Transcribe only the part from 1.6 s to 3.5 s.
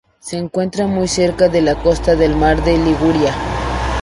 la costa del mar de Liguria.